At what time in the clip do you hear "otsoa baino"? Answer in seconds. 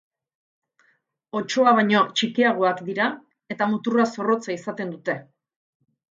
1.39-1.99